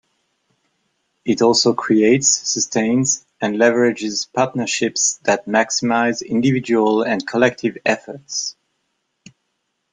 [1.25, 8.55] It also creates, sustains and leverages partnerships that maximize individual and collective efforts.